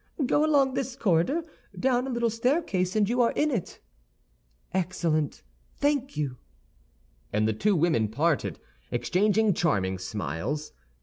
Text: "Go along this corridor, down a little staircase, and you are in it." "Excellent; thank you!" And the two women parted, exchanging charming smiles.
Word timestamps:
"Go 0.25 0.43
along 0.43 0.73
this 0.73 0.95
corridor, 0.95 1.45
down 1.79 2.07
a 2.07 2.09
little 2.09 2.31
staircase, 2.31 2.95
and 2.95 3.07
you 3.07 3.21
are 3.21 3.31
in 3.33 3.51
it." 3.51 3.79
"Excellent; 4.73 5.43
thank 5.77 6.17
you!" 6.17 6.37
And 7.31 7.47
the 7.47 7.53
two 7.53 7.75
women 7.75 8.07
parted, 8.07 8.57
exchanging 8.89 9.53
charming 9.53 9.99
smiles. 9.99 10.73